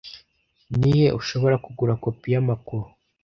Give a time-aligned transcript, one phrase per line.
[0.79, 2.85] Ni he ushobora kugura kopi yamakuru